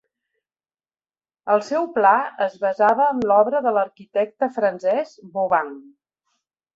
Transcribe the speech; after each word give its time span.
El 1.55 1.59
seu 1.67 1.83
pla 1.97 2.13
es 2.45 2.55
basava 2.63 3.09
en 3.17 3.21
l'obra 3.33 3.61
de 3.65 3.73
l'arquitecte 3.75 4.49
francès 4.57 5.13
Vauban. 5.37 5.71